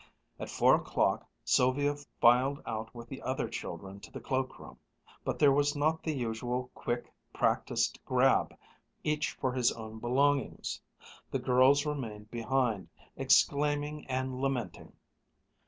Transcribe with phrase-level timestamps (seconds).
[0.39, 4.79] At four o'clock Sylvia filed out with the other children to the cloakroom,
[5.23, 8.57] but there was not the usual quick, practised grab,
[9.03, 10.81] each for his own belongings.
[11.29, 14.93] The girls remained behind, exclaiming and lamenting.